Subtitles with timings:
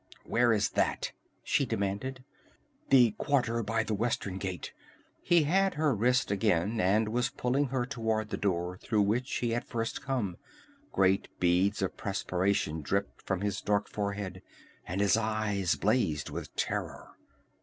[0.23, 1.11] "Where is that?"
[1.43, 2.23] she demanded.
[2.89, 4.73] "The quarter by the western gate!"
[5.21, 9.51] He had her wrist again and was pulling her toward the door through which he
[9.51, 10.37] had first come.
[10.91, 14.41] Great beads of perspiration dripped from his dark forehead,
[14.87, 17.11] and his eyes blazed with terror.